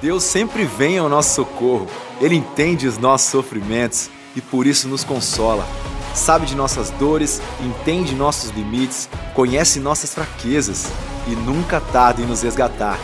[0.00, 1.88] Deus sempre vem ao nosso socorro.
[2.20, 5.66] Ele entende os nossos sofrimentos e por isso nos consola.
[6.14, 10.86] Sabe de nossas dores, entende nossos limites, conhece nossas fraquezas
[11.26, 12.98] e nunca tarda em nos resgatar.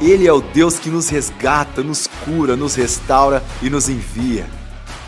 [0.00, 4.46] Ele é o Deus que nos resgata, nos cura, nos restaura e nos envia.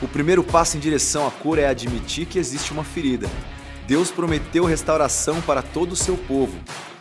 [0.00, 3.28] O primeiro passo em direção à cura é admitir que existe uma ferida.
[3.88, 6.56] Deus prometeu restauração para todo o seu povo.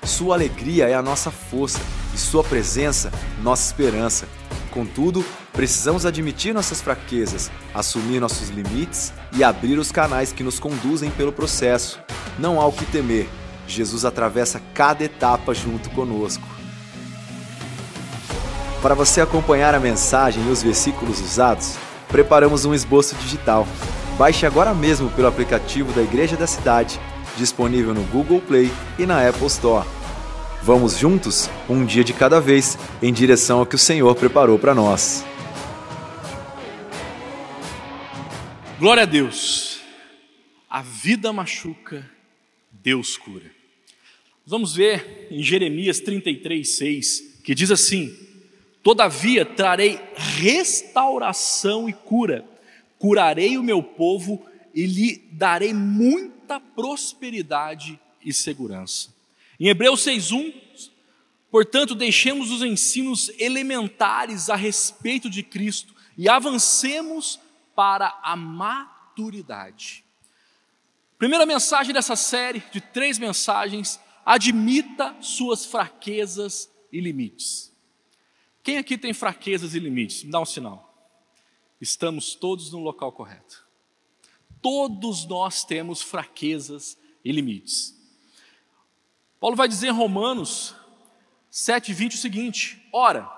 [0.06, 1.80] Sua alegria é a nossa força
[2.14, 3.12] e Sua presença,
[3.42, 4.28] nossa esperança.
[4.70, 5.24] Contudo,
[5.54, 11.32] precisamos admitir nossas fraquezas, assumir nossos limites e abrir os canais que nos conduzem pelo
[11.32, 12.02] processo.
[12.38, 13.30] Não há o que temer.
[13.66, 16.44] Jesus atravessa cada etapa junto conosco.
[18.82, 21.78] Para você acompanhar a mensagem e os versículos usados,
[22.10, 23.66] preparamos um esboço digital.
[24.18, 27.00] Baixe agora mesmo pelo aplicativo da Igreja da Cidade,
[27.38, 29.88] disponível no Google Play e na Apple Store.
[30.62, 34.74] Vamos juntos, um dia de cada vez, em direção ao que o Senhor preparou para
[34.74, 35.26] nós.
[38.80, 39.82] Glória a Deus.
[40.70, 42.10] A vida machuca,
[42.72, 43.52] Deus cura.
[44.46, 48.14] Vamos ver em Jeremias 33, 6, que diz assim:
[48.82, 52.44] Todavia trarei restauração e cura,
[53.00, 55.74] curarei o meu povo e lhe darei
[56.60, 59.14] prosperidade e segurança.
[59.60, 60.54] Em Hebreus 6:1,
[61.52, 67.40] portanto, deixemos os ensinos elementares a respeito de Cristo e avancemos
[67.76, 70.04] para a maturidade.
[71.18, 77.72] Primeira mensagem dessa série de três mensagens: admita suas fraquezas e limites.
[78.62, 80.24] Quem aqui tem fraquezas e limites?
[80.24, 80.94] Me dá um sinal.
[81.80, 83.63] Estamos todos no local correto.
[84.64, 87.96] Todos nós temos fraquezas e limites.
[89.40, 90.74] Paulo vai dizer em Romanos
[91.52, 93.30] 7,20 o seguinte: Ora,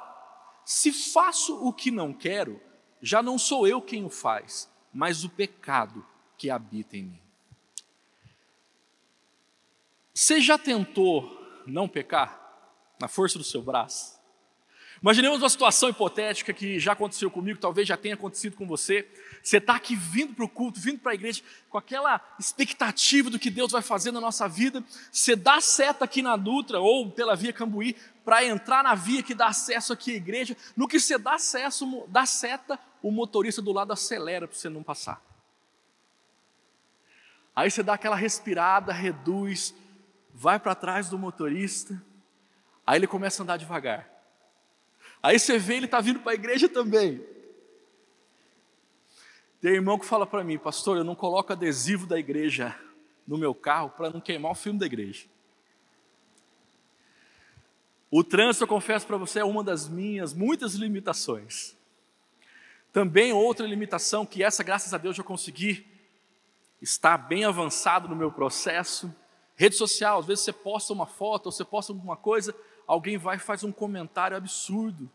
[0.63, 2.61] se faço o que não quero,
[3.01, 6.05] já não sou eu quem o faz, mas o pecado
[6.37, 7.21] que habita em mim.
[10.13, 12.39] Você já tentou não pecar
[13.01, 14.14] na força do seu braço?
[15.05, 19.07] Imaginemos uma situação hipotética que já aconteceu comigo, talvez já tenha acontecido com você.
[19.43, 23.37] Você está aqui vindo para o culto, vindo para a igreja, com aquela expectativa do
[23.37, 24.83] que Deus vai fazer na nossa vida.
[25.11, 29.35] Você dá seta aqui na Dutra ou pela via Cambuí para entrar na via que
[29.35, 30.57] dá acesso aqui à igreja.
[30.75, 34.81] No que você dá acesso, dá seta, o motorista do lado acelera para você não
[34.81, 35.21] passar.
[37.55, 39.71] Aí você dá aquela respirada, reduz,
[40.33, 42.01] vai para trás do motorista,
[42.87, 44.14] aí ele começa a andar devagar.
[45.25, 47.19] Aí você vê ele está vindo para a igreja também.
[49.59, 52.79] Tem irmão que fala para mim, pastor, eu não coloco adesivo da igreja
[53.25, 55.25] no meu carro para não queimar o filme da igreja.
[58.11, 61.75] O trânsito, eu confesso para você, é uma das minhas muitas limitações.
[62.93, 65.87] Também outra limitação que essa, graças a Deus, eu consegui
[66.79, 69.11] estar bem avançado no meu processo.
[69.55, 72.55] Rede social, às vezes você posta uma foto ou você posta alguma coisa,
[72.87, 75.11] alguém vai e faz um comentário absurdo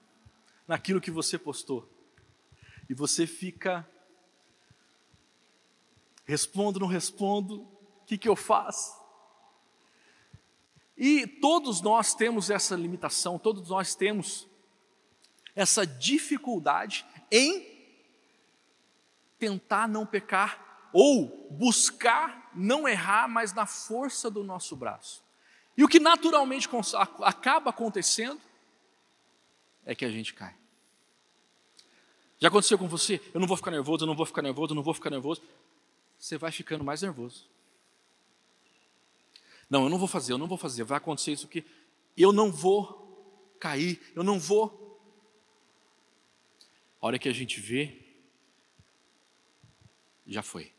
[0.67, 1.89] naquilo que você postou.
[2.89, 3.89] E você fica,
[6.25, 9.01] respondo, não respondo, o que, que eu faço?
[10.97, 14.47] E todos nós temos essa limitação, todos nós temos
[15.55, 17.67] essa dificuldade em
[19.39, 25.25] tentar não pecar ou buscar não errar, mas na força do nosso braço.
[25.77, 26.69] E o que naturalmente
[27.21, 28.41] acaba acontecendo
[29.85, 30.55] é que a gente cai.
[32.39, 33.21] Já aconteceu com você?
[33.35, 35.43] Eu não vou ficar nervoso, eu não vou ficar nervoso, eu não vou ficar nervoso.
[36.19, 37.47] Você vai ficando mais nervoso.
[39.69, 41.65] Não, eu não vou fazer, eu não vou fazer, vai acontecer isso aqui.
[42.17, 44.99] Eu não vou cair, eu não vou.
[47.01, 47.97] A hora que a gente vê,
[50.27, 50.73] já foi.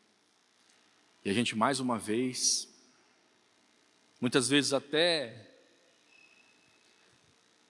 [1.24, 2.68] E a gente mais uma vez
[4.22, 5.50] muitas vezes até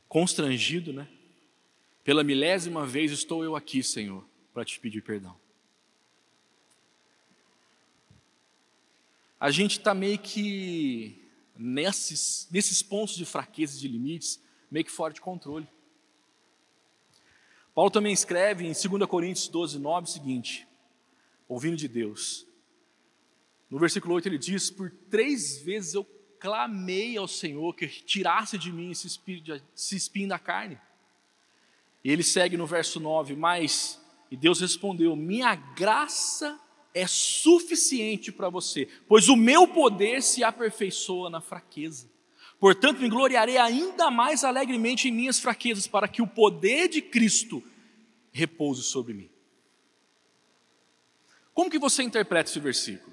[0.09, 1.07] constrangido, né?
[2.03, 5.39] Pela milésima vez estou eu aqui, Senhor, para te pedir perdão.
[9.39, 11.25] A gente está meio que
[11.57, 14.39] nesses, nesses pontos de fraqueza e de limites,
[14.69, 15.68] meio que fora de controle.
[17.74, 20.68] Paulo também escreve em 2 Coríntios 12, 9 o seguinte,
[21.47, 22.45] ouvindo de Deus.
[23.69, 26.04] No versículo 8 ele diz: Por três vezes eu
[26.42, 30.78] clamei ao Senhor que tirasse de mim esse, espírito, esse espinho da carne.
[32.04, 36.60] E ele segue no verso 9: Mas, e Deus respondeu: Minha graça
[36.94, 42.10] é suficiente para você, pois o meu poder se aperfeiçoa na fraqueza.
[42.60, 47.64] Portanto, me gloriarei ainda mais alegremente em minhas fraquezas, para que o poder de Cristo
[48.32, 49.30] repouse sobre mim.
[51.54, 53.11] Como que você interpreta esse versículo?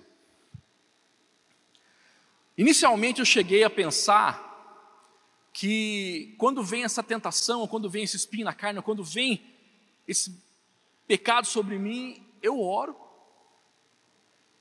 [2.59, 4.49] Inicialmente eu cheguei a pensar
[5.53, 9.41] que quando vem essa tentação, quando vem esse espinho na carne, quando vem
[10.09, 10.43] esse
[11.07, 12.99] pecado sobre mim, eu oro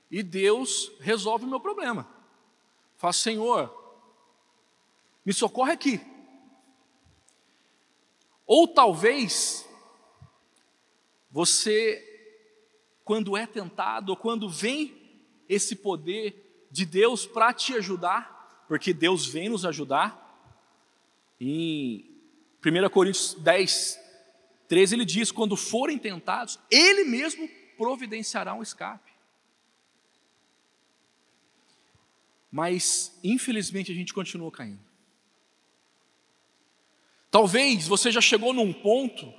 [0.08, 2.08] e Deus resolve o meu problema.
[2.96, 3.74] Fala, Senhor,
[5.26, 6.00] me socorre aqui.
[8.46, 9.68] Ou talvez
[11.32, 12.00] você,
[13.04, 14.96] quando é tentado, ou quando vem
[15.48, 20.26] esse poder de Deus para te ajudar, porque Deus vem nos ajudar,
[21.40, 22.04] em
[22.64, 23.98] 1 Coríntios 10,
[24.66, 29.12] 13, ele diz: quando forem tentados, Ele mesmo providenciará um escape.
[32.50, 34.80] Mas, infelizmente, a gente continua caindo.
[37.30, 39.32] Talvez você já chegou num ponto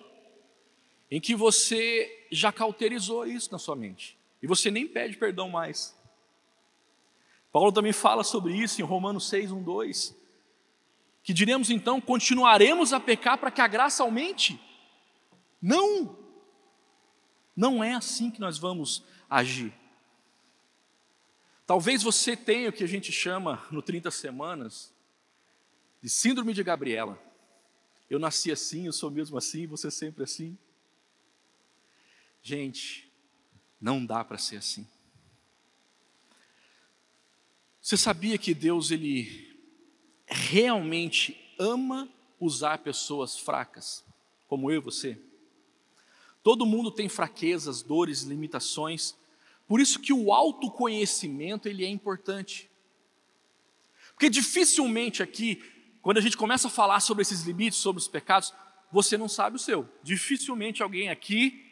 [1.09, 5.97] em que você já cauterizou isso na sua mente e você nem pede perdão mais.
[7.51, 10.17] Paulo também fala sobre isso em Romanos 6, 1, 2.
[11.23, 14.59] Que diremos então, continuaremos a pecar para que a graça aumente?
[15.61, 16.17] Não!
[17.55, 19.73] Não é assim que nós vamos agir.
[21.65, 24.93] Talvez você tenha o que a gente chama no 30 semanas
[26.01, 27.21] de síndrome de Gabriela.
[28.09, 30.57] Eu nasci assim, eu sou mesmo assim, você sempre assim.
[32.41, 33.11] Gente,
[33.79, 34.87] não dá para ser assim.
[37.81, 39.55] Você sabia que Deus ele
[40.25, 42.09] realmente ama
[42.39, 44.03] usar pessoas fracas,
[44.47, 45.19] como eu e você?
[46.43, 49.15] Todo mundo tem fraquezas, dores, limitações.
[49.67, 52.69] Por isso que o autoconhecimento ele é importante.
[54.13, 55.61] Porque dificilmente aqui
[56.01, 58.53] quando a gente começa a falar sobre esses limites, sobre os pecados,
[58.91, 59.87] você não sabe o seu.
[60.01, 61.65] Dificilmente alguém aqui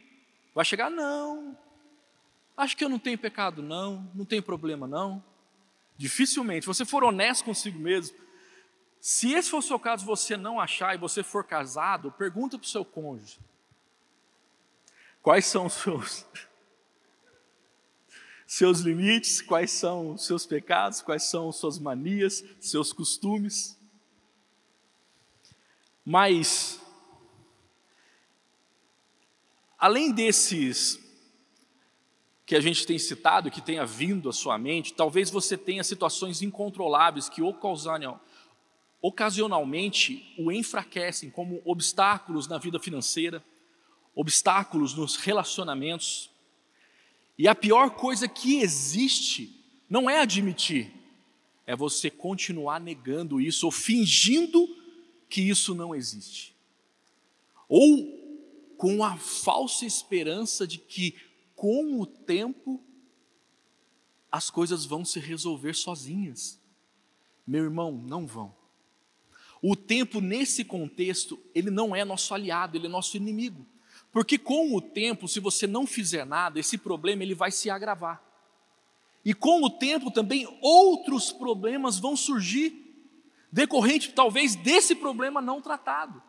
[0.54, 1.58] vai chegar, não,
[2.56, 5.24] acho que eu não tenho pecado, não, não tem problema, não.
[5.98, 8.16] Dificilmente, você for honesto consigo mesmo,
[9.02, 12.66] se esse for o seu caso, você não achar e você for casado, pergunta para
[12.66, 13.40] o seu cônjuge:
[15.22, 16.26] quais são os seus,
[18.46, 23.78] seus limites, quais são os seus pecados, quais são suas manias, seus costumes.
[26.06, 26.80] Mas,
[29.78, 31.07] além desses
[32.48, 36.42] que a gente tem citado, que tenha vindo à sua mente, talvez você tenha situações
[36.42, 37.42] incontroláveis que
[39.02, 43.44] ocasionalmente o enfraquecem, como obstáculos na vida financeira,
[44.16, 46.32] obstáculos nos relacionamentos.
[47.38, 49.54] E a pior coisa que existe
[49.90, 50.94] não é admitir,
[51.66, 54.74] é você continuar negando isso ou fingindo
[55.30, 56.56] que isso não existe.
[57.68, 58.16] Ou
[58.78, 61.14] com a falsa esperança de que,
[61.58, 62.80] com o tempo,
[64.32, 66.62] as coisas vão se resolver sozinhas.
[67.48, 68.56] Meu irmão, não vão.
[69.60, 73.66] O tempo, nesse contexto, ele não é nosso aliado, ele é nosso inimigo.
[74.12, 78.24] Porque com o tempo, se você não fizer nada, esse problema ele vai se agravar.
[79.26, 82.86] E com o tempo também outros problemas vão surgir
[83.52, 86.22] decorrente talvez desse problema não tratado.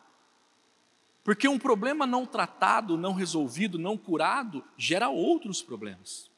[1.23, 6.29] Porque um problema não tratado, não resolvido, não curado, gera outros problemas.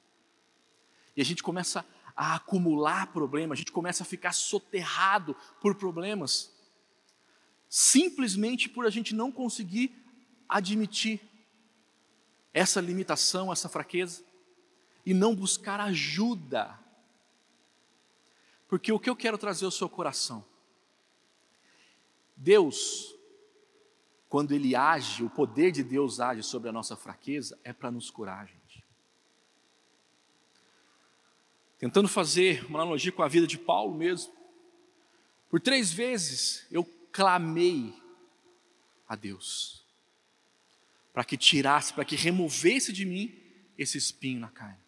[1.16, 1.86] E a gente começa
[2.16, 6.52] a acumular problemas, a gente começa a ficar soterrado por problemas,
[7.70, 9.96] simplesmente por a gente não conseguir
[10.48, 11.22] admitir
[12.54, 14.24] essa limitação, essa fraqueza,
[15.06, 16.78] e não buscar ajuda.
[18.68, 20.46] Porque o que eu quero trazer ao seu coração
[22.42, 23.16] Deus,
[24.32, 28.10] quando Ele age, o poder de Deus age sobre a nossa fraqueza, é para nos
[28.10, 28.82] curar, gente.
[31.78, 34.32] Tentando fazer uma analogia com a vida de Paulo mesmo,
[35.50, 37.94] por três vezes eu clamei
[39.06, 39.84] a Deus,
[41.12, 43.38] para que tirasse, para que removesse de mim
[43.78, 44.80] esse espinho na carne.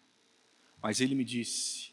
[0.82, 1.92] Mas Ele me disse: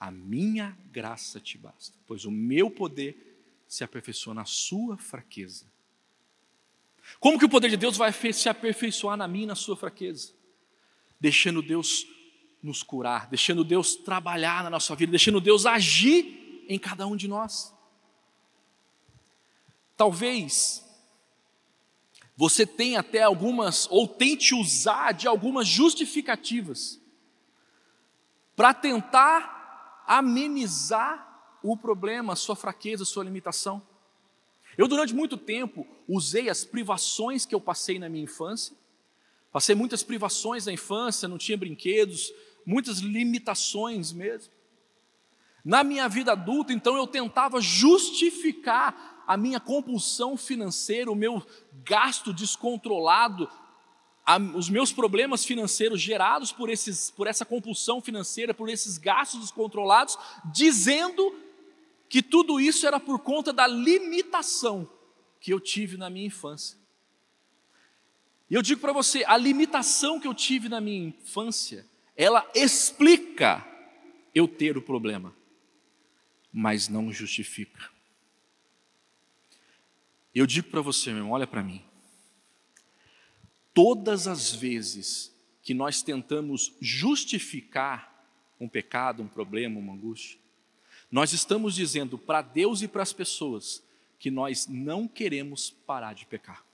[0.00, 3.36] A minha graça te basta, pois o meu poder
[3.68, 5.73] se aperfeiçoa na sua fraqueza.
[7.20, 10.32] Como que o poder de Deus vai se aperfeiçoar na minha e na sua fraqueza?
[11.20, 12.06] Deixando Deus
[12.62, 17.28] nos curar, deixando Deus trabalhar na nossa vida, deixando Deus agir em cada um de
[17.28, 17.74] nós.
[19.96, 20.84] Talvez
[22.36, 27.00] você tenha até algumas, ou tente usar de algumas justificativas
[28.56, 33.82] para tentar amenizar o problema, a sua fraqueza, a sua limitação.
[34.76, 38.76] Eu, durante muito tempo, usei as privações que eu passei na minha infância.
[39.52, 42.32] Passei muitas privações na infância, não tinha brinquedos,
[42.66, 44.52] muitas limitações mesmo.
[45.64, 51.42] Na minha vida adulta, então, eu tentava justificar a minha compulsão financeira, o meu
[51.84, 53.48] gasto descontrolado,
[54.54, 60.18] os meus problemas financeiros gerados por, esses, por essa compulsão financeira, por esses gastos descontrolados,
[60.52, 61.34] dizendo
[62.08, 64.88] que tudo isso era por conta da limitação
[65.40, 66.78] que eu tive na minha infância.
[68.48, 73.66] E eu digo para você, a limitação que eu tive na minha infância, ela explica
[74.34, 75.34] eu ter o problema,
[76.52, 77.90] mas não justifica.
[80.34, 81.84] Eu digo para você, meu irmão, olha para mim.
[83.72, 88.12] Todas as vezes que nós tentamos justificar
[88.60, 90.38] um pecado, um problema, uma angústia,
[91.14, 93.80] nós estamos dizendo para Deus e para as pessoas
[94.18, 96.66] que nós não queremos parar de pecar.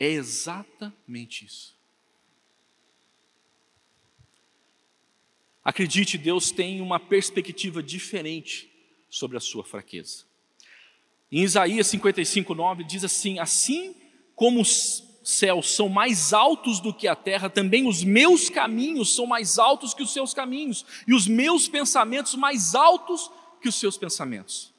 [0.00, 1.76] É exatamente isso.
[5.62, 8.72] Acredite, Deus tem uma perspectiva diferente
[9.10, 10.24] sobre a sua fraqueza.
[11.30, 13.94] Em Isaías 55, 9 diz assim: Assim
[14.34, 14.64] como
[15.26, 19.92] céus são mais altos do que a terra, também os meus caminhos são mais altos
[19.92, 23.28] que os seus caminhos, e os meus pensamentos mais altos
[23.60, 24.72] que os seus pensamentos.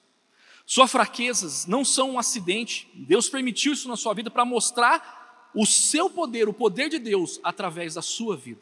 [0.66, 5.66] Suas fraquezas não são um acidente, Deus permitiu isso na sua vida para mostrar o
[5.66, 8.62] seu poder, o poder de Deus através da sua vida.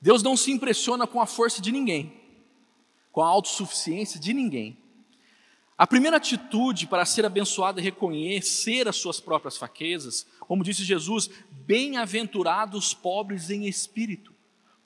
[0.00, 2.18] Deus não se impressiona com a força de ninguém,
[3.12, 4.78] com a autossuficiência de ninguém.
[5.76, 11.30] A primeira atitude para ser abençoado é reconhecer as suas próprias fraquezas, como disse Jesus:
[11.50, 14.34] bem-aventurados os pobres em espírito,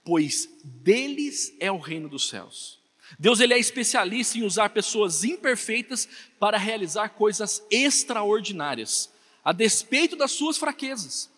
[0.05, 2.81] pois deles é o reino dos céus.
[3.19, 9.12] Deus ele é especialista em usar pessoas imperfeitas para realizar coisas extraordinárias,
[9.45, 11.31] a despeito das suas fraquezas.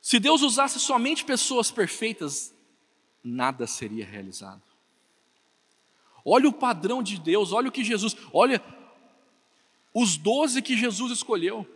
[0.00, 2.54] Se Deus usasse somente pessoas perfeitas,
[3.22, 4.67] nada seria realizado.
[6.28, 8.62] Olha o padrão de Deus, olha o que Jesus, olha
[9.94, 11.66] os doze que Jesus escolheu.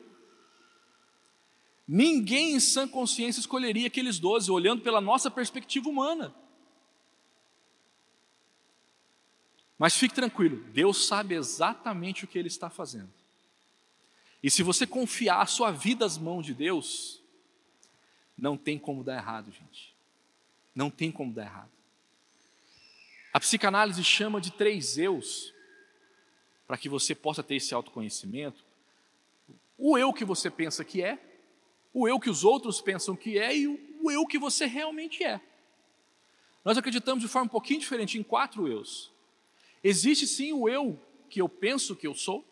[1.88, 6.34] Ninguém em sã consciência escolheria aqueles doze, olhando pela nossa perspectiva humana.
[9.78, 13.12] Mas fique tranquilo, Deus sabe exatamente o que Ele está fazendo.
[14.42, 17.20] E se você confiar a sua vida às mãos de Deus,
[18.36, 19.94] não tem como dar errado, gente.
[20.74, 21.81] Não tem como dar errado.
[23.32, 25.54] A psicanálise chama de três eus,
[26.66, 28.62] para que você possa ter esse autoconhecimento.
[29.78, 31.18] O eu que você pensa que é,
[31.94, 35.40] o eu que os outros pensam que é e o eu que você realmente é.
[36.64, 39.10] Nós acreditamos de forma um pouquinho diferente em quatro eus.
[39.82, 40.98] Existe sim o eu
[41.28, 42.44] que eu penso que eu sou,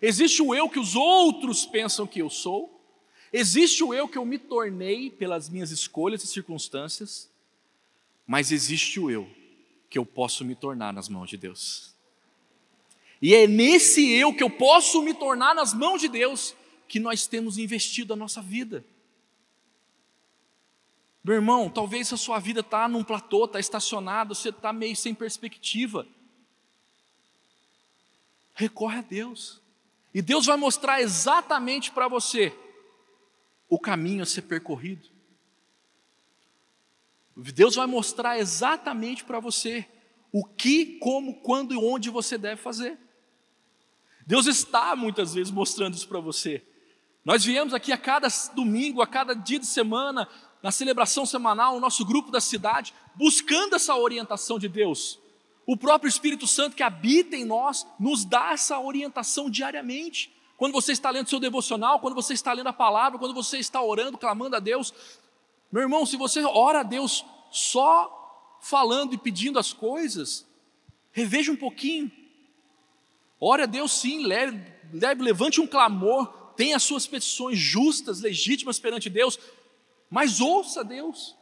[0.00, 2.82] existe o eu que os outros pensam que eu sou,
[3.32, 7.30] Existe o eu que eu me tornei pelas minhas escolhas e circunstâncias,
[8.26, 9.26] mas existe o eu
[9.92, 11.94] que eu posso me tornar nas mãos de Deus.
[13.20, 16.54] E é nesse eu que eu posso me tornar nas mãos de Deus
[16.88, 18.82] que nós temos investido a nossa vida.
[21.22, 25.14] Meu irmão, talvez a sua vida está num platô, está estacionado, você está meio sem
[25.14, 26.06] perspectiva.
[28.54, 29.60] Recorre a Deus.
[30.14, 32.50] E Deus vai mostrar exatamente para você
[33.68, 35.11] o caminho a ser percorrido.
[37.36, 39.86] Deus vai mostrar exatamente para você
[40.30, 42.98] o que, como, quando e onde você deve fazer.
[44.26, 46.62] Deus está muitas vezes mostrando isso para você.
[47.24, 50.28] Nós viemos aqui a cada domingo, a cada dia de semana,
[50.62, 55.18] na celebração semanal, o nosso grupo da cidade, buscando essa orientação de Deus.
[55.66, 60.92] O próprio Espírito Santo que habita em nós nos dá essa orientação diariamente quando você
[60.92, 64.54] está lendo seu devocional, quando você está lendo a palavra, quando você está orando, clamando
[64.54, 64.94] a Deus.
[65.72, 70.46] Meu irmão, se você ora a Deus só falando e pedindo as coisas,
[71.10, 72.12] reveja um pouquinho.
[73.40, 74.62] Ore a Deus sim, leve,
[75.18, 79.38] levante um clamor, tenha as suas petições justas, legítimas perante Deus,
[80.08, 81.34] mas ouça Deus.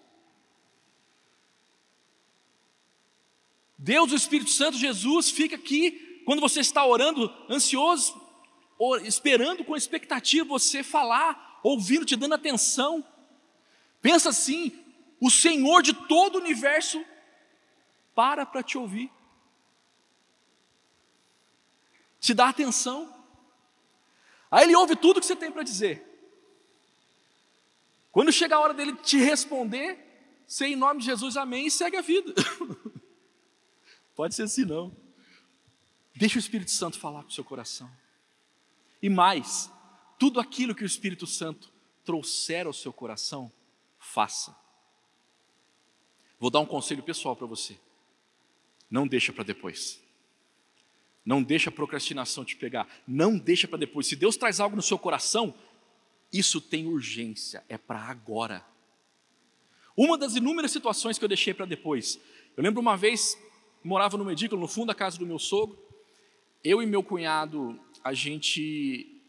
[3.76, 8.18] Deus, o Espírito Santo, Jesus, fica aqui quando você está orando, ansioso,
[9.02, 13.04] esperando com expectativa você falar, ouvindo, te dando atenção.
[14.00, 14.73] Pensa assim:
[15.21, 17.04] o Senhor de todo o universo
[18.14, 19.11] para para te ouvir,
[22.21, 23.19] te dá atenção.
[24.50, 26.07] Aí ele ouve tudo que você tem para dizer.
[28.11, 30.11] Quando chega a hora dele te responder,
[30.50, 32.35] Sei em nome de Jesus, amém, e segue a vida.
[34.16, 34.92] Pode ser assim, não.
[36.12, 37.88] Deixa o Espírito Santo falar com o seu coração.
[39.00, 39.71] E mais,
[40.19, 41.73] tudo aquilo que o Espírito Santo
[42.04, 43.52] trouxer ao seu coração,
[44.11, 44.57] faça.
[46.38, 47.79] Vou dar um conselho pessoal para você.
[48.90, 50.02] Não deixa para depois.
[51.25, 52.88] Não deixa a procrastinação te pegar.
[53.07, 54.07] Não deixa para depois.
[54.07, 55.55] Se Deus traz algo no seu coração,
[56.33, 58.67] isso tem urgência, é para agora.
[59.97, 62.19] Uma das inúmeras situações que eu deixei para depois.
[62.57, 63.38] Eu lembro uma vez,
[63.85, 65.79] morava no edículo, no fundo da casa do meu sogro.
[66.64, 69.19] Eu e meu cunhado, a gente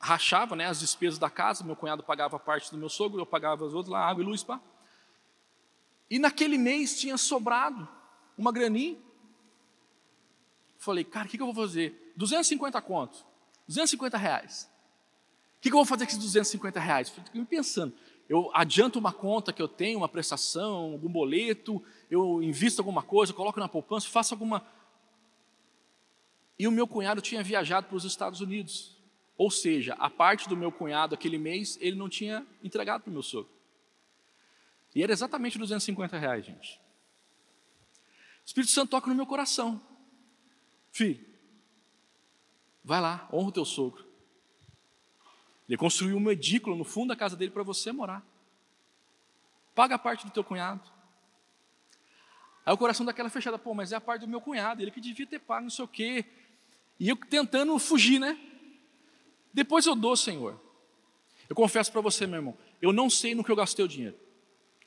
[0.00, 1.62] rachava né, as despesas da casa.
[1.62, 4.42] Meu cunhado pagava parte do meu sogro, eu pagava as outras lá, água e luz,
[4.42, 4.60] pá.
[6.08, 7.86] E naquele mês tinha sobrado
[8.36, 8.98] uma graninha.
[10.78, 12.12] Falei, cara, o que, que eu vou fazer?
[12.16, 13.24] 250 contos,
[13.68, 14.70] 250 reais.
[15.58, 17.10] O que, que eu vou fazer com esses 250 reais?
[17.10, 17.94] Fiquei pensando,
[18.26, 23.34] eu adianto uma conta que eu tenho, uma prestação, algum boleto, eu invisto alguma coisa,
[23.34, 24.66] coloco na poupança, faço alguma.
[26.58, 28.99] E o meu cunhado tinha viajado para os Estados Unidos.
[29.40, 33.12] Ou seja, a parte do meu cunhado aquele mês, ele não tinha entregado para o
[33.14, 33.50] meu sogro.
[34.94, 36.78] E era exatamente 250 reais, gente.
[36.78, 39.80] O Espírito Santo toca no meu coração.
[40.92, 41.24] Filho,
[42.84, 44.04] vai lá, honra o teu sogro.
[45.66, 48.22] Ele construiu um edículo no fundo da casa dele para você morar.
[49.74, 50.82] Paga a parte do teu cunhado.
[52.66, 55.00] Aí o coração daquela fechada, pô, mas é a parte do meu cunhado, ele que
[55.00, 56.26] devia ter pago, não sei o quê.
[56.98, 58.38] E eu tentando fugir, né?
[59.52, 60.60] Depois eu dou, Senhor.
[61.48, 64.16] Eu confesso para você, meu irmão, eu não sei no que eu gastei o dinheiro.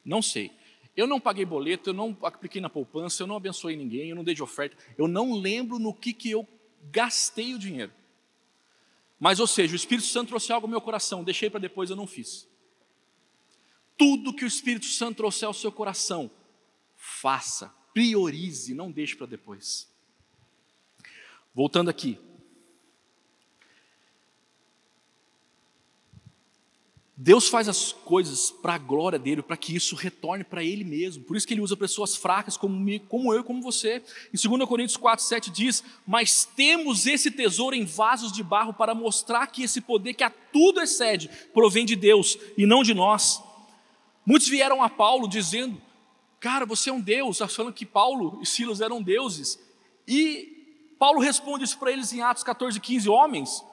[0.04, 0.52] Não sei.
[0.96, 4.24] Eu não paguei boleto, eu não apliquei na poupança, eu não abençoei ninguém, eu não
[4.24, 4.78] dei de oferta.
[4.98, 6.48] Eu não lembro no que, que eu
[6.92, 7.92] gastei o dinheiro.
[9.20, 11.96] Mas, ou seja, o Espírito Santo trouxe algo ao meu coração, deixei para depois, eu
[11.96, 12.48] não fiz.
[13.98, 16.30] Tudo que o Espírito Santo trouxer ao seu coração,
[16.96, 19.92] faça, priorize, não deixe para depois.
[21.54, 22.20] Voltando aqui,
[27.16, 31.24] Deus faz as coisas para a glória dele, para que isso retorne para ele mesmo.
[31.24, 34.02] Por isso que ele usa pessoas fracas como, como eu e como você.
[34.34, 38.96] Em 2 Coríntios 4, 7 diz: Mas temos esse tesouro em vasos de barro para
[38.96, 43.42] mostrar que esse poder que a tudo excede provém de Deus e não de nós.
[44.26, 45.80] Muitos vieram a Paulo dizendo:
[46.40, 49.60] Cara, você é um Deus, achando que Paulo e Silas eram deuses.
[50.08, 53.64] E Paulo responde isso para eles em Atos 14, 15: Homens,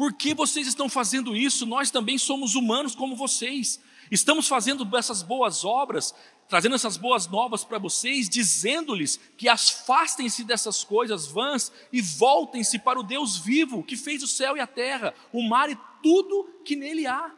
[0.00, 1.66] por que vocês estão fazendo isso?
[1.66, 3.78] Nós também somos humanos como vocês.
[4.10, 6.14] Estamos fazendo essas boas obras,
[6.48, 12.98] trazendo essas boas novas para vocês, dizendo-lhes que afastem-se dessas coisas vãs e voltem-se para
[12.98, 16.74] o Deus vivo, que fez o céu e a terra, o mar e tudo que
[16.74, 17.30] nele há.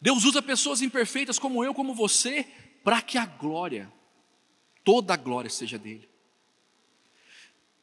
[0.00, 2.46] Deus usa pessoas imperfeitas como eu, como você,
[2.82, 3.92] para que a glória,
[4.82, 6.11] toda a glória seja dele.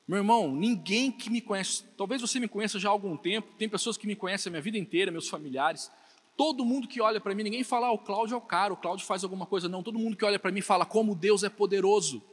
[0.10, 3.70] Meu irmão, ninguém que me conhece, talvez você me conheça já há algum tempo, tem
[3.70, 5.92] pessoas que me conhecem a minha vida inteira, meus familiares.
[6.36, 8.78] Todo mundo que olha para mim, ninguém fala, ah, o Cláudio é o cara, o
[8.78, 9.84] Cláudio faz alguma coisa, não.
[9.84, 12.24] Todo mundo que olha para mim fala como Deus é poderoso.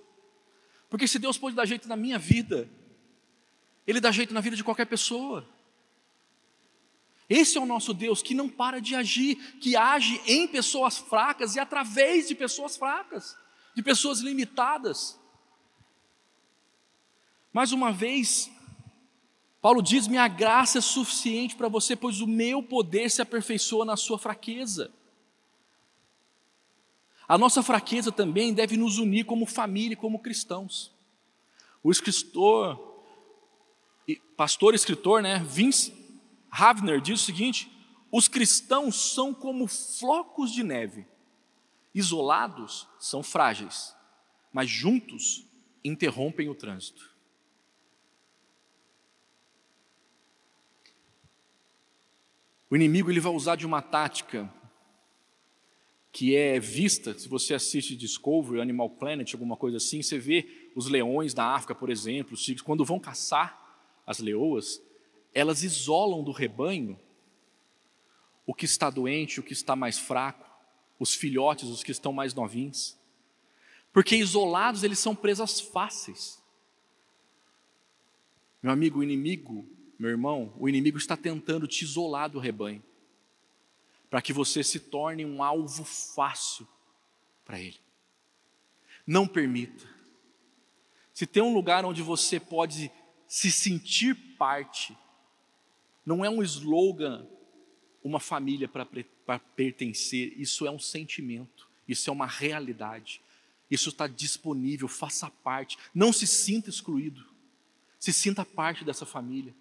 [0.89, 2.67] Porque se Deus pode dar jeito na minha vida,
[3.87, 5.47] Ele dá jeito na vida de qualquer pessoa.
[7.29, 11.57] Esse é o nosso Deus que não para de agir, que age em pessoas fracas
[11.57, 13.37] e através de pessoas fracas,
[13.75, 15.21] de pessoas limitadas.
[17.57, 18.53] Mais uma vez,
[19.63, 23.97] Paulo diz: Minha graça é suficiente para você, pois o meu poder se aperfeiçoa na
[23.97, 24.93] sua fraqueza.
[27.27, 30.93] A nossa fraqueza também deve nos unir como família e como cristãos.
[31.83, 33.03] O escritor,
[34.37, 35.95] pastor e escritor, né, Vince
[36.51, 37.73] Havner diz o seguinte:
[38.13, 41.07] os cristãos são como flocos de neve,
[41.95, 43.97] isolados são frágeis,
[44.53, 45.47] mas juntos
[45.83, 47.16] interrompem o trânsito.
[52.69, 54.53] O inimigo ele vai usar de uma tática
[56.11, 60.89] que é vista, se você assiste Discovery, Animal Planet, alguma coisa assim, você vê os
[60.89, 63.63] leões da África, por exemplo, quando vão caçar
[64.07, 64.83] as leoas,
[65.35, 66.99] elas isolam do rebanho
[68.47, 70.49] o que está doente, o que está mais fraco,
[70.99, 72.97] os filhotes, os que estão mais novinhos.
[73.93, 76.43] Porque isolados eles são presas fáceis.
[78.63, 82.83] Meu amigo, o inimigo meu irmão, o inimigo está tentando te isolar do rebanho,
[84.11, 86.67] para que você se torne um alvo fácil
[87.45, 87.79] para ele.
[89.07, 89.89] Não permita.
[91.13, 92.91] Se tem um lugar onde você pode
[93.27, 94.97] se sentir parte,
[96.05, 97.27] não é um slogan,
[98.03, 100.39] uma família para pertencer.
[100.39, 103.21] Isso é um sentimento, isso é uma realidade.
[103.71, 105.77] Isso está disponível, faça parte.
[105.95, 107.27] Não se sinta excluído.
[107.99, 109.55] Se sinta parte dessa família.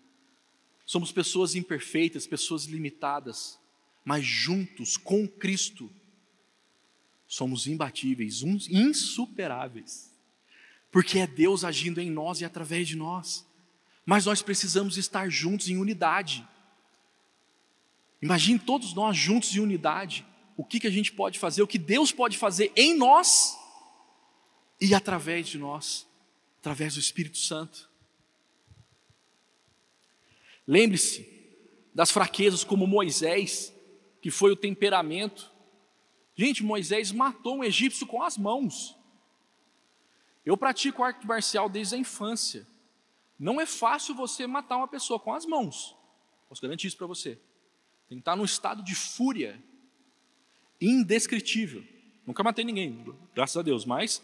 [0.86, 3.60] Somos pessoas imperfeitas, pessoas limitadas,
[4.04, 5.92] mas juntos com Cristo
[7.28, 10.14] somos imbatíveis, insuperáveis.
[10.92, 13.46] Porque é Deus agindo em nós e através de nós.
[14.06, 16.48] Mas nós precisamos estar juntos em unidade.
[18.22, 20.26] Imagine todos nós juntos em unidade.
[20.56, 23.58] O que, que a gente pode fazer, o que Deus pode fazer em nós
[24.80, 26.08] e através de nós,
[26.60, 27.90] através do Espírito Santo.
[30.68, 31.36] Lembre-se
[31.94, 33.74] das fraquezas como Moisés,
[34.22, 35.52] que foi o temperamento.
[36.36, 38.98] Gente, Moisés matou um egípcio com as mãos.
[40.46, 42.68] Eu pratico arte marcial desde a infância.
[43.38, 45.96] Não é fácil você matar uma pessoa com as mãos.
[46.48, 47.40] Posso garantir isso para você.
[48.08, 49.62] Tem que estar num estado de fúria
[50.80, 51.84] indescritível.
[52.26, 54.24] Nunca matei ninguém, graças a Deus, mas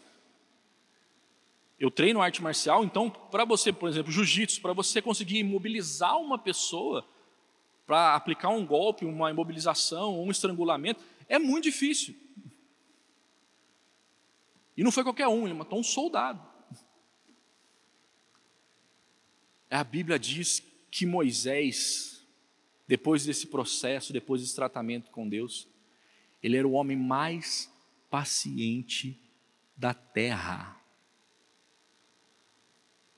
[1.82, 6.38] eu treino arte marcial, então, para você, por exemplo, jiu-jitsu, para você conseguir imobilizar uma
[6.38, 7.04] pessoa,
[7.84, 12.14] para aplicar um golpe, uma imobilização, um estrangulamento, é muito difícil.
[14.76, 16.40] E não foi qualquer um, ele matou um soldado.
[19.68, 22.24] A Bíblia diz que Moisés,
[22.86, 25.66] depois desse processo, depois desse tratamento com Deus,
[26.40, 27.68] ele era o homem mais
[28.08, 29.20] paciente
[29.76, 30.80] da terra.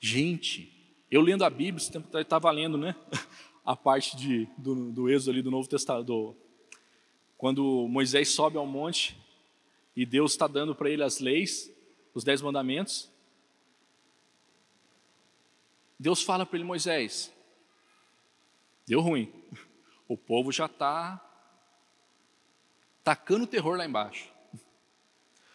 [0.07, 0.71] Gente,
[1.11, 2.95] eu lendo a Bíblia, você estava lendo, né?
[3.65, 6.37] A parte de, do, do êxodo ali do Novo Testamento,
[7.39, 9.17] quando Moisés sobe ao monte
[9.97, 11.75] e Deus está dando para ele as leis,
[12.13, 13.11] os dez mandamentos.
[15.99, 17.33] Deus fala para ele, Moisés,
[18.87, 19.33] deu ruim,
[20.07, 21.19] o povo já está
[23.03, 24.29] tacando terror lá embaixo.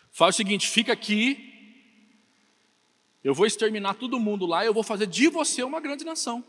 [0.10, 1.49] Faz o seguinte, fica aqui
[3.24, 6.44] eu vou exterminar todo mundo lá e eu vou fazer de você uma grande nação.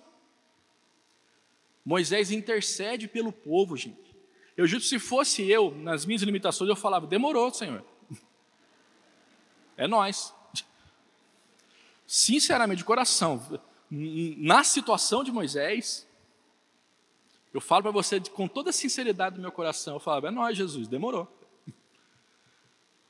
[1.85, 4.15] Moisés intercede pelo povo, gente.
[4.57, 7.85] Eu juro, se fosse eu, nas minhas limitações, eu falava: demorou, Senhor.
[9.77, 10.35] É nós.
[12.07, 16.07] Sinceramente, de coração, na situação de Moisés,
[17.55, 20.57] eu falo para você com toda a sinceridade do meu coração, eu falava: é nós,
[20.57, 21.27] Jesus, demorou.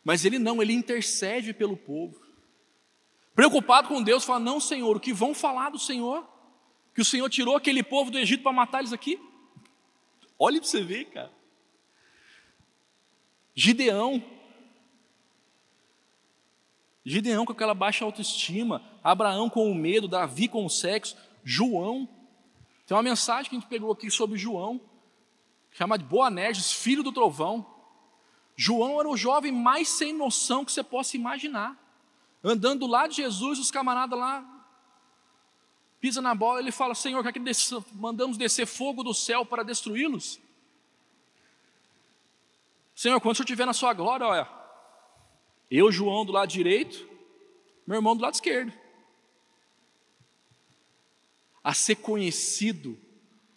[0.04, 2.29] Mas ele não, ele intercede pelo povo.
[3.40, 6.28] Preocupado com Deus, fala: Não, Senhor, o que vão falar do Senhor?
[6.94, 9.18] Que o Senhor tirou aquele povo do Egito para matar eles aqui?
[10.38, 11.32] Olhe para você ver, cara.
[13.54, 14.22] Gideão.
[17.02, 22.06] Gideão com aquela baixa autoestima, Abraão com o medo, Davi com o sexo, João.
[22.86, 24.78] Tem uma mensagem que a gente pegou aqui sobre João,
[25.70, 27.64] chamada de Boanerges, filho do trovão.
[28.54, 31.79] João era o jovem mais sem noção que você possa imaginar
[32.42, 34.60] andando lá de Jesus, os camaradas lá
[36.00, 37.40] pisa na bola, ele fala: Senhor, quer que
[37.92, 40.40] mandamos descer fogo do céu para destruí-los?
[42.94, 44.48] Senhor, quando o Senhor estiver na sua glória, olha,
[45.70, 47.08] eu, João, do lado direito,
[47.86, 48.72] meu irmão do lado esquerdo.
[51.62, 52.98] A ser conhecido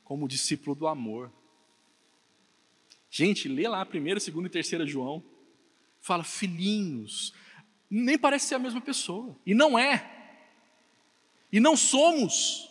[0.03, 1.31] como discípulo do amor.
[3.09, 5.23] Gente, lê lá primeira, segunda e terceira João.
[6.01, 7.33] Fala, filhinhos,
[8.01, 9.37] nem parece ser a mesma pessoa.
[9.45, 10.09] E não é.
[11.51, 12.69] E não somos.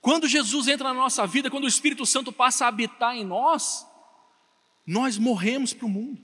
[0.00, 3.86] Quando Jesus entra na nossa vida, quando o Espírito Santo passa a habitar em nós,
[4.86, 6.20] nós morremos para o mundo.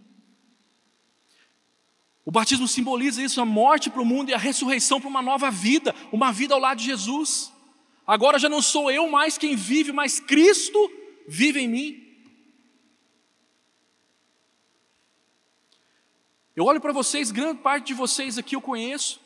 [2.25, 5.51] O batismo simboliza isso, a morte para o mundo e a ressurreição para uma nova
[5.51, 7.53] vida, uma vida ao lado de Jesus.
[8.07, 10.79] Agora já não sou eu mais quem vive, mas Cristo
[11.27, 12.08] vive em mim.
[16.59, 19.21] Eu olho para vocês, grande parte de vocês aqui eu conheço.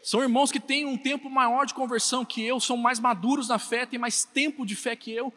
[0.00, 3.58] São irmãos que têm um tempo maior de conversão que eu, são mais maduros na
[3.58, 5.34] fé, têm mais tempo de fé que eu.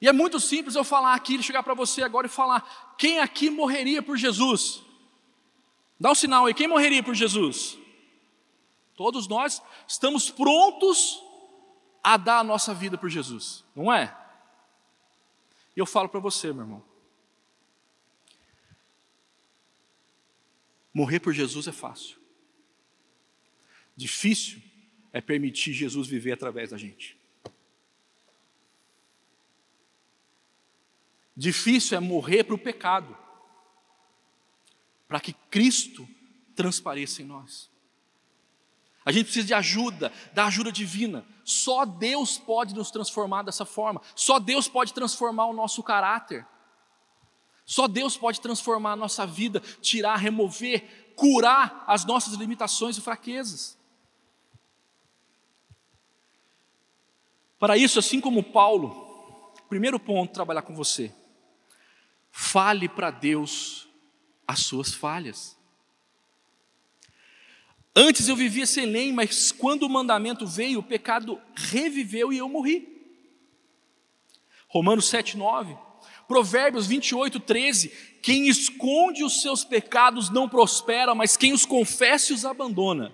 [0.00, 3.50] E é muito simples eu falar aqui, chegar para você agora e falar: quem aqui
[3.50, 4.82] morreria por Jesus?
[6.00, 7.78] Dá um sinal aí, quem morreria por Jesus?
[8.96, 11.22] Todos nós estamos prontos
[12.02, 14.12] a dar a nossa vida por Jesus, não é?
[15.76, 16.89] E eu falo para você, meu irmão,
[20.92, 22.18] Morrer por Jesus é fácil.
[23.96, 24.62] Difícil
[25.12, 27.18] é permitir Jesus viver através da gente.
[31.36, 33.16] Difícil é morrer para o pecado,
[35.08, 36.06] para que Cristo
[36.54, 37.70] transpareça em nós.
[39.04, 41.24] A gente precisa de ajuda, da ajuda divina.
[41.44, 44.02] Só Deus pode nos transformar dessa forma.
[44.14, 46.46] Só Deus pode transformar o nosso caráter.
[47.70, 53.78] Só Deus pode transformar a nossa vida, tirar, remover, curar as nossas limitações e fraquezas.
[57.60, 61.14] Para isso, assim como Paulo, primeiro ponto, trabalhar com você.
[62.32, 63.86] Fale para Deus
[64.48, 65.56] as suas falhas.
[67.94, 72.48] Antes eu vivia sem lei, mas quando o mandamento veio, o pecado reviveu e eu
[72.48, 73.00] morri.
[74.66, 75.89] Romanos 7, 9.
[76.30, 77.88] Provérbios 28, 13.
[78.22, 83.12] Quem esconde os seus pecados não prospera, mas quem os confessa e os abandona,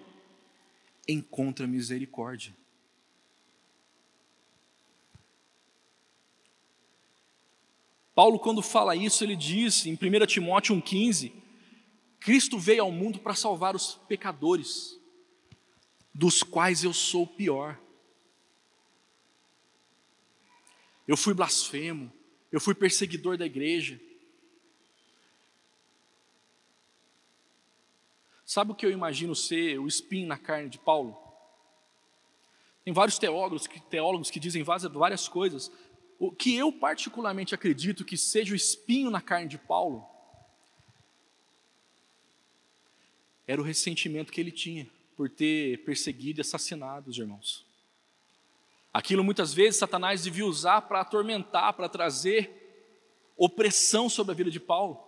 [1.08, 2.54] encontra misericórdia.
[8.14, 11.32] Paulo, quando fala isso, ele diz em 1 Timóteo 1,15:
[12.20, 15.00] Cristo veio ao mundo para salvar os pecadores,
[16.12, 17.80] dos quais eu sou o pior.
[21.08, 22.12] Eu fui blasfemo,
[22.56, 24.00] eu fui perseguidor da igreja.
[28.46, 31.18] Sabe o que eu imagino ser o espinho na carne de Paulo?
[32.82, 35.70] Tem vários teólogos, teólogos que dizem várias coisas,
[36.18, 40.06] o que eu particularmente acredito que seja o espinho na carne de Paulo
[43.46, 47.65] era o ressentimento que ele tinha por ter perseguido e assassinado os irmãos.
[48.96, 54.58] Aquilo muitas vezes Satanás devia usar para atormentar, para trazer opressão sobre a vida de
[54.58, 54.98] Paulo.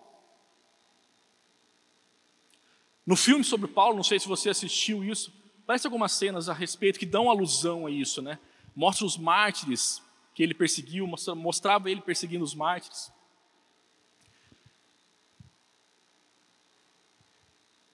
[3.06, 5.32] No filme sobre Paulo, não sei se você assistiu isso,
[5.66, 8.38] parece algumas cenas a respeito que dão alusão a isso, né?
[8.76, 10.02] Mostra os mártires
[10.34, 13.10] que ele perseguiu, mostrava ele perseguindo os mártires.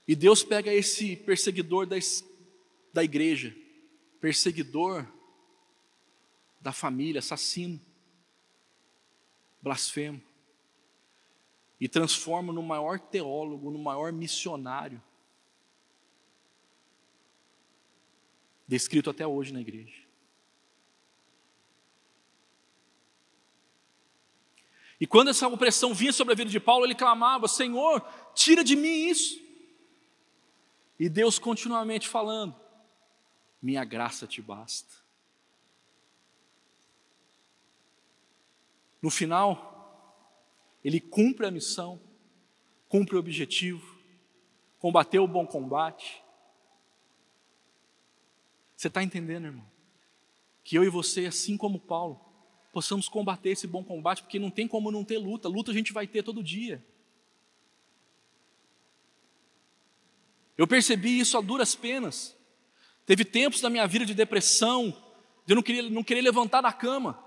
[0.09, 1.94] E Deus pega esse perseguidor da,
[2.92, 3.54] da igreja,
[4.20, 5.07] perseguidor
[6.64, 7.79] da família, assassino,
[9.61, 10.20] blasfemo,
[11.79, 15.03] e transforma no maior teólogo, no maior missionário,
[18.66, 20.03] descrito até hoje na igreja.
[24.98, 28.00] E quando essa opressão vinha sobre a vida de Paulo, ele clamava: Senhor,
[28.35, 29.38] tira de mim isso.
[30.98, 32.59] E Deus continuamente falando:
[33.61, 35.03] Minha graça te basta.
[39.04, 40.16] No final,
[40.82, 42.00] ele cumpre a missão,
[42.88, 43.98] cumpre o objetivo,
[44.78, 46.22] combateu o bom combate.
[48.74, 49.66] Você está entendendo, irmão?
[50.64, 52.18] Que eu e você, assim como Paulo,
[52.72, 55.50] possamos combater esse bom combate, porque não tem como não ter luta.
[55.50, 56.82] Luta a gente vai ter todo dia.
[60.56, 62.34] Eu percebi isso a duras penas.
[63.04, 64.96] Teve tempos da minha vida de depressão,
[65.44, 67.22] de eu não querer, não querer levantar da cama.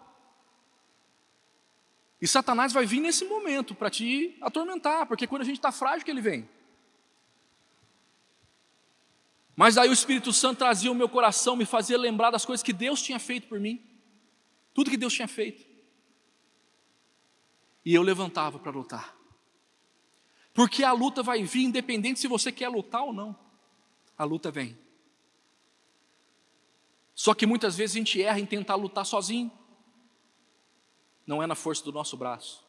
[2.21, 6.03] E Satanás vai vir nesse momento para te atormentar, porque quando a gente está frágil
[6.03, 6.49] que ele vem.
[9.56, 12.73] Mas aí o Espírito Santo trazia o meu coração, me fazia lembrar das coisas que
[12.73, 13.84] Deus tinha feito por mim.
[14.73, 15.65] Tudo que Deus tinha feito.
[17.84, 19.15] E eu levantava para lutar.
[20.53, 23.36] Porque a luta vai vir, independente se você quer lutar ou não.
[24.17, 24.77] A luta vem.
[27.13, 29.51] Só que muitas vezes a gente erra em tentar lutar sozinho
[31.27, 32.65] não é na força do nosso braço.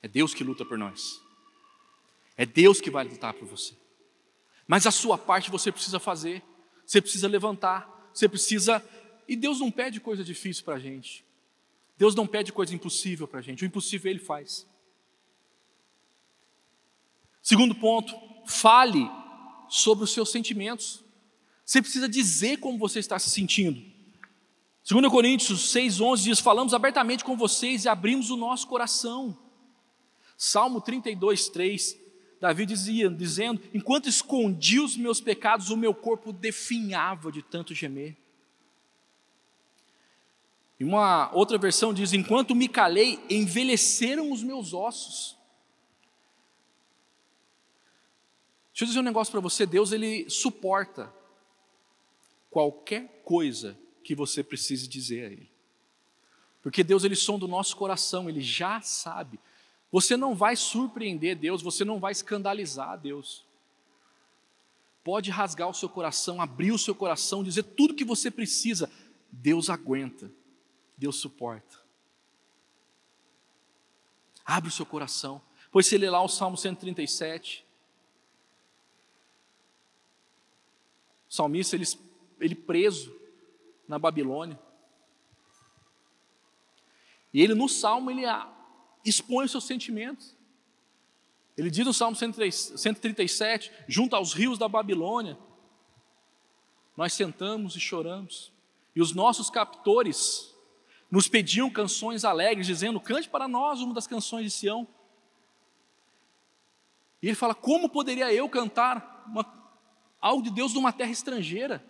[0.00, 1.20] É Deus que luta por nós.
[2.36, 3.74] É Deus que vai lutar por você.
[4.66, 6.42] Mas a sua parte você precisa fazer.
[6.86, 8.10] Você precisa levantar.
[8.14, 8.82] Você precisa.
[9.26, 11.24] E Deus não pede coisa difícil para a gente.
[11.98, 13.64] Deus não pede coisa impossível para a gente.
[13.64, 14.66] O impossível Ele faz.
[17.42, 18.14] Segundo ponto,
[18.46, 19.10] fale
[19.68, 21.04] sobre os seus sentimentos.
[21.64, 23.93] Você precisa dizer como você está se sentindo.
[24.86, 29.36] 2 Coríntios 6,11 diz: Falamos abertamente com vocês e abrimos o nosso coração.
[30.36, 31.98] Salmo 32, 3,
[32.38, 38.14] Davi dizia, dizendo: Enquanto escondi os meus pecados, o meu corpo definhava de tanto gemer.
[40.78, 45.34] E uma outra versão diz: Enquanto me calei, envelheceram os meus ossos.
[48.72, 51.10] Deixa eu dizer um negócio para você: Deus ele suporta
[52.50, 55.50] qualquer coisa que você precise dizer a Ele.
[56.62, 59.40] Porque Deus, Ele sonda o nosso coração, Ele já sabe.
[59.90, 63.44] Você não vai surpreender Deus, você não vai escandalizar Deus.
[65.02, 68.90] Pode rasgar o seu coração, abrir o seu coração, dizer tudo que você precisa.
[69.30, 70.30] Deus aguenta,
[70.96, 71.78] Deus suporta.
[74.44, 75.40] Abre o seu coração.
[75.70, 77.64] Pois se ler lá o Salmo 137,
[81.28, 81.84] o salmista, ele,
[82.38, 83.12] ele preso,
[83.88, 84.58] na Babilônia.
[87.32, 88.22] E ele no salmo ele
[89.04, 90.34] expõe os seus sentimentos.
[91.56, 95.38] Ele diz no Salmo 137, junto aos rios da Babilônia,
[96.96, 98.52] nós sentamos e choramos,
[98.94, 100.52] e os nossos captores
[101.10, 104.86] nos pediam canções alegres, dizendo: cante para nós uma das canções de Sião.
[107.22, 109.46] E ele fala: como poderia eu cantar uma,
[110.20, 111.84] algo de Deus numa terra estrangeira,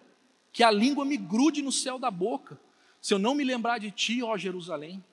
[0.54, 2.58] que a língua me grude no céu da boca,
[3.02, 5.04] se eu não me lembrar de ti, ó Jerusalém?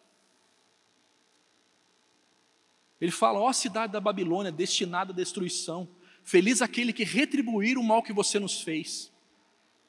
[3.01, 5.89] Ele fala: ó cidade da Babilônia, destinada à destruição,
[6.23, 9.11] feliz aquele que retribuir o mal que você nos fez.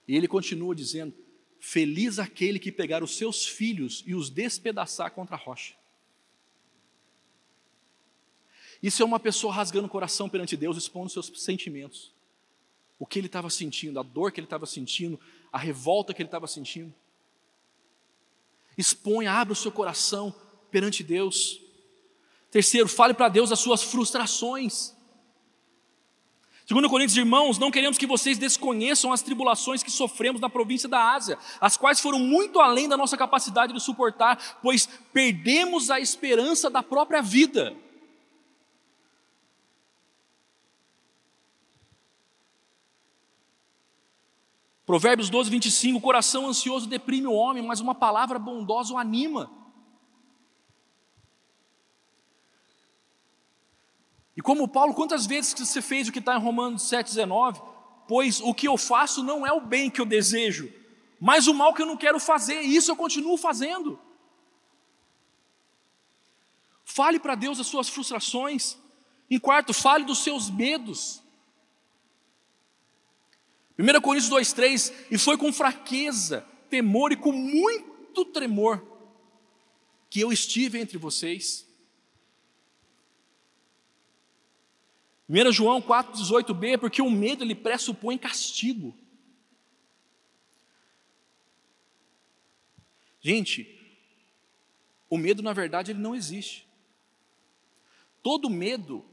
[0.09, 1.15] E ele continua dizendo:
[1.61, 5.75] Feliz aquele que pegar os seus filhos e os despedaçar contra a rocha.
[8.83, 12.11] Isso é uma pessoa rasgando o coração perante Deus, expondo seus sentimentos.
[12.99, 15.21] O que ele estava sentindo, a dor que ele estava sentindo,
[15.53, 16.93] a revolta que ele estava sentindo.
[18.77, 20.35] Exponha, abra o seu coração
[20.71, 21.61] perante Deus.
[22.51, 24.95] Terceiro, fale para Deus as suas frustrações.
[26.67, 31.13] Segundo Coríntios, irmãos, não queremos que vocês desconheçam as tribulações que sofremos na província da
[31.13, 36.71] Ásia, as quais foram muito além da nossa capacidade de suportar, pois perdemos a esperança
[36.71, 37.77] da própria vida.
[44.85, 49.51] Provérbios 12, 25: o coração ansioso deprime o homem, mas uma palavra bondosa o anima.
[54.37, 57.63] E como Paulo, quantas vezes você fez o que está em Romanos 7,19?
[58.09, 60.73] Pois o que eu faço não é o bem que eu desejo,
[61.21, 63.99] mas o mal que eu não quero fazer, e isso eu continuo fazendo.
[66.85, 68.77] Fale para Deus as suas frustrações.
[69.31, 71.22] Em quarto, fale dos seus medos.
[73.79, 78.83] 1 Coríntios 2,3: E foi com fraqueza, temor e com muito tremor
[80.11, 81.67] que eu estive entre vocês.
[85.29, 88.95] 1 João 4,18b, porque o medo ele pressupõe castigo.
[93.23, 93.81] Gente,
[95.09, 96.67] o medo na verdade ele não existe.
[98.23, 99.05] Todo medo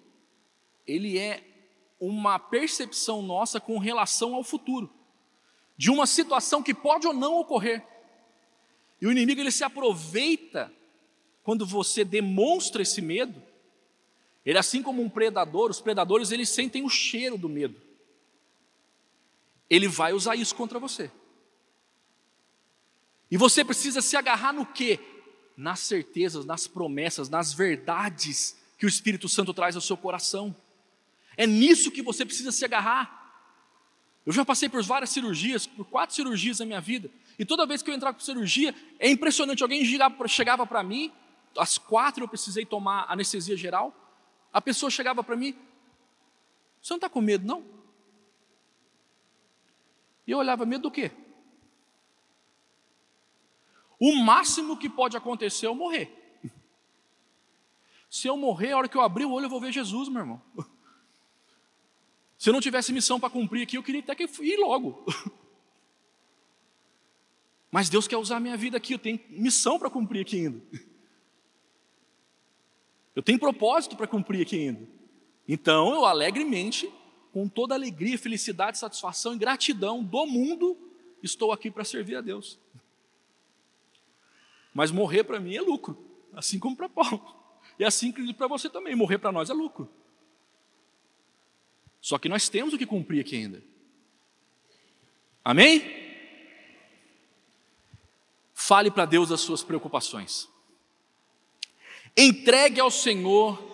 [0.85, 1.48] ele é
[1.99, 4.89] uma percepção nossa com relação ao futuro,
[5.77, 7.85] de uma situação que pode ou não ocorrer.
[9.01, 10.71] E o inimigo ele se aproveita
[11.43, 13.49] quando você demonstra esse medo
[14.49, 17.79] ele assim como um predador, os predadores eles sentem o cheiro do medo.
[19.69, 21.11] Ele vai usar isso contra você.
[23.29, 24.99] E você precisa se agarrar no quê?
[25.55, 30.55] Nas certezas, nas promessas, nas verdades que o Espírito Santo traz ao seu coração.
[31.39, 33.17] É nisso que você precisa se agarrar.
[34.25, 37.81] Eu já passei por várias cirurgias, por quatro cirurgias na minha vida, e toda vez
[37.81, 39.63] que eu entrava por cirurgia, é impressionante.
[39.63, 39.81] Alguém
[40.27, 41.13] chegava para mim,
[41.57, 43.95] às quatro eu precisei tomar anestesia geral,
[44.51, 45.55] a pessoa chegava para mim,
[46.81, 47.63] você não está com medo, não?
[50.27, 51.09] E eu olhava, medo do quê?
[53.97, 56.41] O máximo que pode acontecer é eu morrer.
[58.09, 60.19] Se eu morrer, a hora que eu abrir o olho, eu vou ver Jesus, meu
[60.19, 60.41] irmão.
[62.39, 65.05] Se eu não tivesse missão para cumprir aqui, eu queria até que ir logo.
[67.69, 70.61] Mas Deus quer usar a minha vida aqui, eu tenho missão para cumprir aqui ainda.
[73.15, 74.87] Eu tenho propósito para cumprir aqui ainda.
[75.45, 76.89] Então eu alegremente,
[77.33, 80.77] com toda alegria, felicidade, satisfação e gratidão do mundo,
[81.21, 82.57] estou aqui para servir a Deus.
[84.73, 85.97] Mas morrer para mim é lucro,
[86.31, 87.35] assim como para Paulo.
[87.77, 89.91] E assim que para você também, morrer para nós é lucro.
[92.01, 93.63] Só que nós temos o que cumprir aqui ainda.
[95.43, 95.83] Amém?
[98.53, 100.47] Fale para Deus as suas preocupações.
[102.15, 103.67] Entregue ao Senhor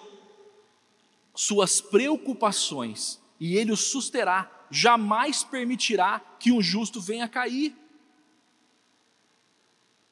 [1.36, 7.76] suas preocupações e Ele o susterá, jamais permitirá que um justo venha a cair.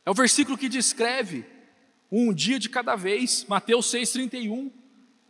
[0.05, 1.45] É o versículo que descreve
[2.11, 4.71] um dia de cada vez, Mateus 6,31.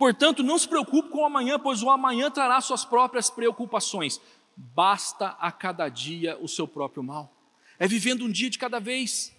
[0.03, 4.19] Portanto, não se preocupe com o amanhã, pois o amanhã trará suas próprias preocupações.
[4.53, 7.33] Basta a cada dia o seu próprio mal.
[7.79, 9.33] É vivendo um dia de cada vez.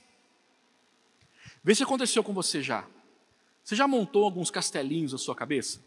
[1.63, 2.87] Vê se aconteceu com você já.
[3.63, 5.85] Você já montou alguns castelinhos na sua cabeça?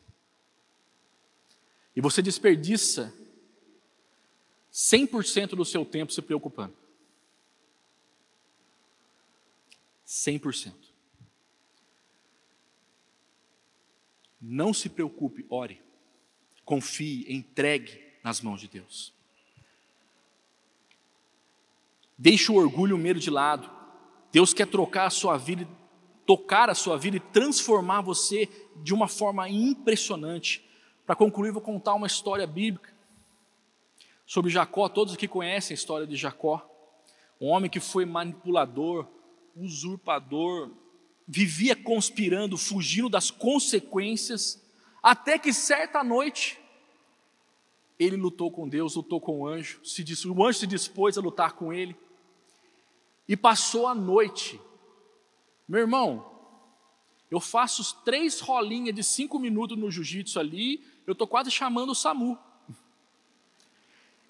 [1.94, 3.12] E você desperdiça
[4.72, 6.74] 100% do seu tempo se preocupando.
[10.06, 10.74] 100%.
[14.40, 15.80] Não se preocupe, ore.
[16.64, 19.12] Confie, entregue nas mãos de Deus.
[22.16, 23.70] Deixe o orgulho e o medo de lado.
[24.32, 25.66] Deus quer trocar a sua vida,
[26.26, 30.64] tocar a sua vida e transformar você de uma forma impressionante.
[31.10, 32.94] Para concluir, vou contar uma história bíblica
[34.24, 34.88] sobre Jacó.
[34.88, 36.64] Todos aqui conhecem a história de Jacó.
[37.40, 39.08] Um homem que foi manipulador,
[39.56, 40.70] usurpador,
[41.26, 44.62] vivia conspirando, fugindo das consequências,
[45.02, 46.60] até que certa noite
[47.98, 51.54] ele lutou com Deus, lutou com o anjo, se, o anjo se dispôs a lutar
[51.54, 51.96] com ele
[53.26, 54.60] e passou a noite.
[55.68, 56.30] Meu irmão,
[57.30, 61.94] eu faço três rolinhas de cinco minutos no jiu-jitsu ali, eu estou quase chamando o
[61.94, 62.38] SAMU.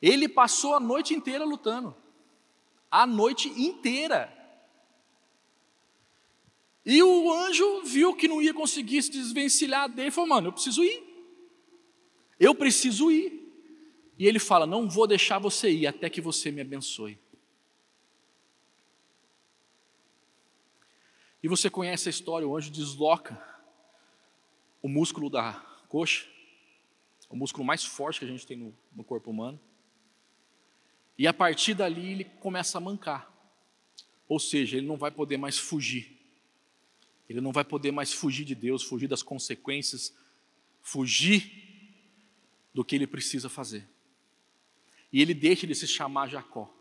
[0.01, 1.95] Ele passou a noite inteira lutando.
[2.91, 4.37] A noite inteira.
[6.85, 10.53] E o anjo viu que não ia conseguir se desvencilhar dele e falou: Mano, eu
[10.53, 11.03] preciso ir.
[12.39, 13.41] Eu preciso ir.
[14.19, 17.19] E ele fala: Não vou deixar você ir até que você me abençoe.
[21.43, 23.41] E você conhece a história: o anjo desloca
[24.83, 25.53] o músculo da
[25.89, 26.27] coxa,
[27.31, 29.59] o músculo mais forte que a gente tem no, no corpo humano.
[31.17, 33.31] E a partir dali ele começa a mancar.
[34.29, 36.19] Ou seja, ele não vai poder mais fugir.
[37.29, 40.13] Ele não vai poder mais fugir de Deus, fugir das consequências,
[40.83, 41.53] fugir
[42.75, 43.89] do que ele precisa fazer.
[45.13, 46.73] E ele deixa de se chamar Jacó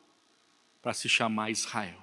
[0.81, 2.01] para se chamar Israel.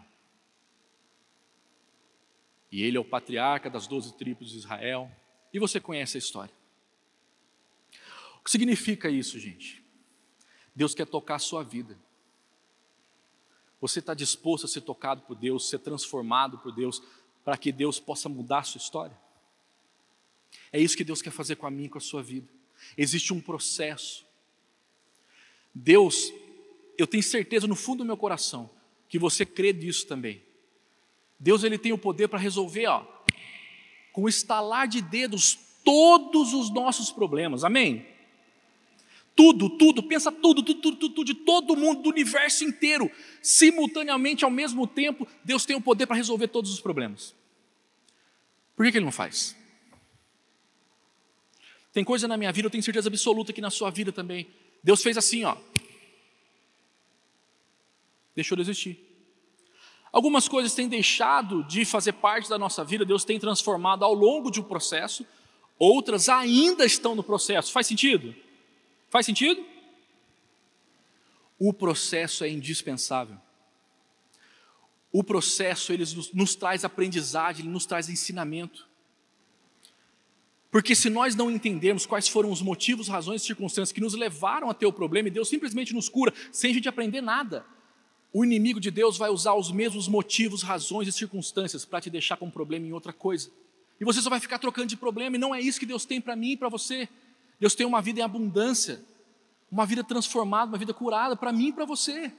[2.71, 5.11] E ele é o patriarca das doze tribos de Israel.
[5.53, 6.55] E você conhece a história.
[8.47, 9.83] Que significa isso, gente?
[10.73, 11.99] Deus quer tocar a sua vida.
[13.81, 17.03] Você está disposto a ser tocado por Deus, ser transformado por Deus,
[17.45, 19.19] para que Deus possa mudar a sua história?
[20.71, 22.47] É isso que Deus quer fazer com a minha e com a sua vida.
[22.97, 24.25] Existe um processo.
[25.75, 26.33] Deus,
[26.97, 28.71] eu tenho certeza no fundo do meu coração
[29.09, 30.41] que você crê nisso também.
[31.37, 33.05] Deus ele tem o poder para resolver, ó,
[34.13, 37.65] com estalar de dedos todos os nossos problemas.
[37.65, 38.15] Amém?
[39.37, 43.11] Tudo, tudo, pensa tudo, tudo, tudo, tudo, de todo mundo, do universo inteiro,
[43.43, 47.35] simultaneamente, ao mesmo tempo, Deus tem o poder para resolver todos os problemas.
[48.75, 49.55] Por que, que Ele não faz?
[51.93, 54.49] Tem coisa na minha vida, eu tenho certeza absoluta que na sua vida também.
[54.83, 55.55] Deus fez assim, ó.
[58.35, 58.99] Deixou de existir.
[60.11, 64.51] Algumas coisas têm deixado de fazer parte da nossa vida, Deus tem transformado ao longo
[64.51, 65.27] de um processo,
[65.79, 67.71] outras ainda estão no processo.
[67.71, 68.35] Faz sentido?
[69.09, 69.65] Faz sentido?
[71.59, 73.37] O processo é indispensável.
[75.13, 78.87] O processo ele nos, nos traz aprendizagem, ele nos traz ensinamento.
[80.71, 84.69] Porque se nós não entendermos quais foram os motivos, razões e circunstâncias que nos levaram
[84.69, 87.65] a ter o problema, e Deus simplesmente nos cura sem a gente aprender nada,
[88.31, 92.37] o inimigo de Deus vai usar os mesmos motivos, razões e circunstâncias para te deixar
[92.37, 93.51] com um problema em outra coisa.
[93.99, 96.21] E você só vai ficar trocando de problema, e não é isso que Deus tem
[96.21, 97.09] para mim e para você.
[97.59, 99.03] Deus tem uma vida em abundância,
[99.71, 102.33] uma vida transformada, uma vida curada para mim e para você.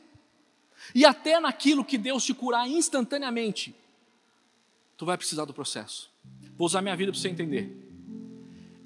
[0.93, 3.75] E até naquilo que Deus te curar instantaneamente,
[4.95, 6.11] tu vai precisar do processo.
[6.55, 7.85] Vou usar minha vida para você entender.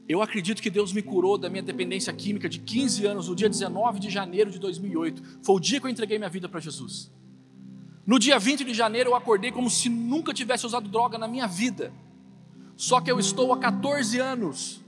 [0.08, 3.48] Eu acredito que Deus me curou da minha dependência química de 15 anos no dia
[3.48, 5.40] 19 de janeiro de 2008.
[5.42, 7.10] Foi o dia que eu entreguei minha vida para Jesus.
[8.06, 11.48] No dia 20 de janeiro eu acordei como se nunca tivesse usado droga na minha
[11.48, 11.94] vida.
[12.76, 14.81] Só que eu estou há 14 anos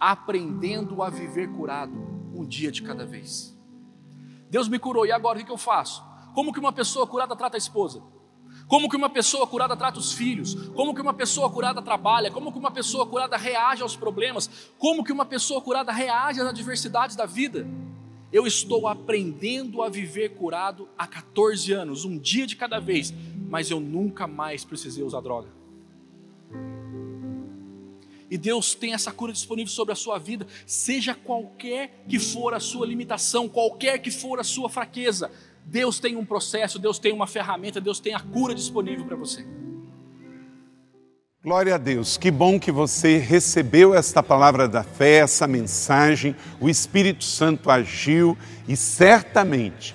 [0.00, 1.92] aprendendo a viver curado,
[2.34, 3.54] um dia de cada vez.
[4.48, 6.02] Deus me curou, e agora o que eu faço?
[6.34, 8.02] Como que uma pessoa curada trata a esposa?
[8.66, 10.54] Como que uma pessoa curada trata os filhos?
[10.70, 12.30] Como que uma pessoa curada trabalha?
[12.30, 14.48] Como que uma pessoa curada reage aos problemas?
[14.78, 17.68] Como que uma pessoa curada reage às adversidades da vida?
[18.32, 23.12] Eu estou aprendendo a viver curado há 14 anos, um dia de cada vez,
[23.48, 25.59] mas eu nunca mais precisei usar droga.
[28.30, 32.60] E Deus tem essa cura disponível sobre a sua vida, seja qualquer que for a
[32.60, 35.30] sua limitação, qualquer que for a sua fraqueza.
[35.66, 39.44] Deus tem um processo, Deus tem uma ferramenta, Deus tem a cura disponível para você.
[41.42, 46.68] Glória a Deus, que bom que você recebeu esta palavra da fé, essa mensagem, o
[46.68, 48.36] Espírito Santo agiu
[48.68, 49.94] e certamente